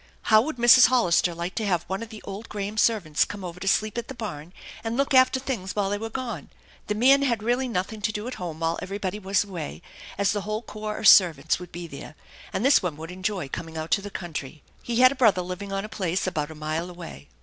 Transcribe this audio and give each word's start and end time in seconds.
How 0.33 0.41
would 0.41 0.55
Mrs. 0.55 0.87
Hollister 0.87 1.35
like 1.35 1.53
to 1.53 1.65
have 1.67 1.83
one 1.83 2.01
of 2.01 2.09
the 2.09 2.23
old 2.25 2.49
Graham 2.49 2.75
servants 2.79 3.23
come 3.23 3.43
over 3.43 3.59
to 3.59 3.67
sleep 3.67 3.99
at 3.99 4.07
the 4.07 4.15
barn 4.15 4.51
and 4.83 4.97
look 4.97 5.13
after 5.13 5.39
things 5.39 5.75
while 5.75 5.91
they 5.91 5.99
were 5.99 6.09
gone? 6.09 6.49
The 6.87 6.95
man 6.95 7.21
had 7.21 7.43
really 7.43 7.67
nothing 7.67 8.01
to 8.01 8.11
do 8.11 8.27
at 8.27 8.33
home 8.41 8.61
while 8.61 8.79
everybody 8.81 9.19
was 9.19 9.43
away, 9.43 9.83
as 10.17 10.31
the 10.31 10.41
whole 10.41 10.63
corps 10.63 10.97
of 10.97 11.07
servants 11.07 11.59
would 11.59 11.71
be 11.71 11.85
there, 11.85 12.15
and 12.51 12.65
this 12.65 12.81
one 12.81 12.97
would 12.97 13.11
enjoy 13.11 13.47
coming 13.47 13.77
out 13.77 13.91
to 13.91 14.01
the 14.01 14.09
country. 14.09 14.63
He 14.81 15.01
had 15.01 15.11
a 15.11 15.21
brother 15.21 15.43
living 15.43 15.71
on 15.71 15.85
a 15.85 15.87
place 15.87 16.25
about 16.25 16.49
a 16.49 16.55
mile 16.55 16.89
away. 16.89 17.27